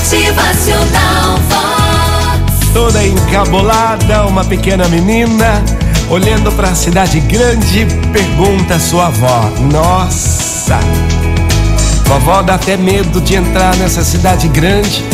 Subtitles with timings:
[0.00, 2.72] Motivacional Vox.
[2.72, 5.62] Toda encabulada, uma pequena menina,
[6.08, 10.78] olhando para a cidade grande, pergunta à sua avó: Nossa,
[12.06, 15.04] vovó dá até medo de entrar nessa cidade grande.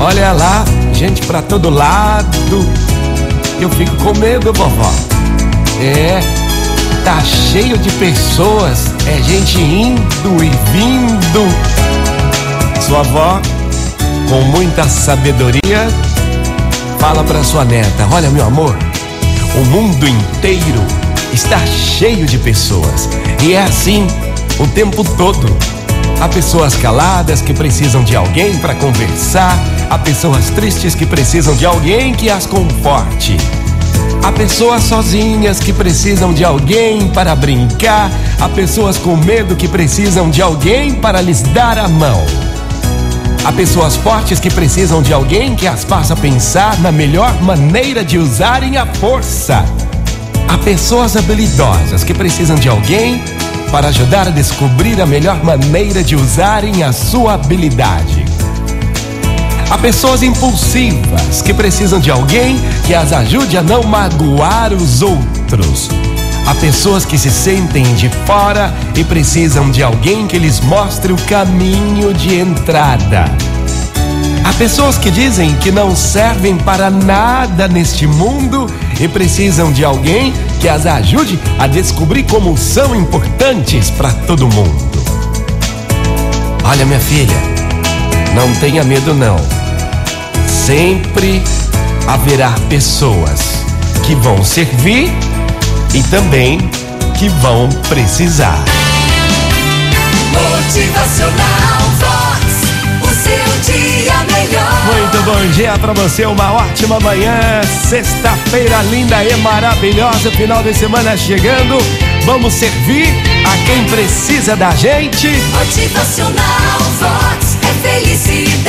[0.00, 0.64] Olha lá,
[0.94, 2.66] gente para todo lado.
[3.60, 4.92] Eu fico com medo, vovó.
[5.78, 6.20] É,
[7.04, 11.46] tá cheio de pessoas, é gente indo e vindo.
[12.80, 13.42] Sua avó,
[14.28, 15.88] com muita sabedoria,
[16.98, 18.76] fala para sua neta: Olha, meu amor,
[19.54, 20.82] o mundo inteiro
[21.32, 23.08] está cheio de pessoas
[23.42, 24.06] e é assim
[24.58, 25.46] o tempo todo.
[26.20, 29.58] Há pessoas caladas que precisam de alguém para conversar,
[29.90, 33.36] há pessoas tristes que precisam de alguém que as conforte.
[34.24, 40.30] Há pessoas sozinhas que precisam de alguém para brincar, há pessoas com medo que precisam
[40.30, 42.45] de alguém para lhes dar a mão.
[43.46, 48.18] Há pessoas fortes que precisam de alguém que as faça pensar na melhor maneira de
[48.18, 49.64] usarem a força.
[50.48, 53.22] Há pessoas habilidosas que precisam de alguém
[53.70, 58.24] para ajudar a descobrir a melhor maneira de usarem a sua habilidade.
[59.70, 65.88] Há pessoas impulsivas que precisam de alguém que as ajude a não magoar os outros.
[66.66, 72.12] Pessoas que se sentem de fora e precisam de alguém que lhes mostre o caminho
[72.12, 73.26] de entrada.
[74.44, 78.66] Há pessoas que dizem que não servem para nada neste mundo
[78.98, 85.04] e precisam de alguém que as ajude a descobrir como são importantes para todo mundo.
[86.64, 87.36] Olha, minha filha,
[88.34, 89.36] não tenha medo não.
[90.48, 91.44] Sempre
[92.08, 93.62] haverá pessoas
[94.04, 95.12] que vão servir
[95.96, 96.58] e também
[97.18, 98.62] que vão precisar.
[100.30, 102.44] Motivacional Vox.
[103.00, 104.84] O seu dia melhor.
[104.84, 107.62] Muito bom dia pra você, uma ótima manhã.
[107.88, 111.78] Sexta-feira linda e maravilhosa, final de semana chegando.
[112.26, 113.08] Vamos servir
[113.46, 115.28] a quem precisa da gente.
[115.28, 117.56] Motivacional Vox.
[117.62, 118.65] É felicidade,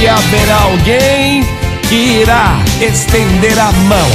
[0.00, 1.42] Sempre haverá alguém
[1.86, 4.08] que irá estender a mão.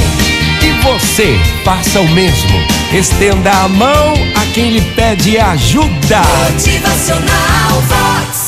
[0.60, 2.58] E você faça o mesmo.
[2.92, 6.22] Estenda a mão a quem lhe pede ajuda.
[6.50, 8.45] Motivacional Vox.